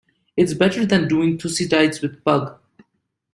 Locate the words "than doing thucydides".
0.83-2.01